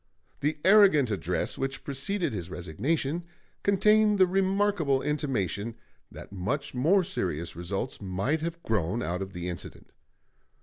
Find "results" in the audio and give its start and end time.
7.55-8.01